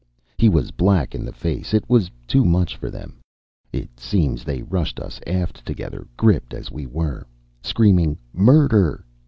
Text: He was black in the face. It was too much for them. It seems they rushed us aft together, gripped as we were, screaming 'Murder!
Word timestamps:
He 0.35 0.49
was 0.49 0.71
black 0.71 1.13
in 1.13 1.23
the 1.23 1.31
face. 1.31 1.75
It 1.75 1.87
was 1.87 2.09
too 2.25 2.43
much 2.43 2.75
for 2.75 2.89
them. 2.89 3.19
It 3.71 3.99
seems 3.99 4.43
they 4.43 4.63
rushed 4.63 4.99
us 4.99 5.21
aft 5.27 5.63
together, 5.63 6.07
gripped 6.17 6.55
as 6.55 6.71
we 6.71 6.87
were, 6.87 7.27
screaming 7.61 8.17
'Murder! 8.33 9.05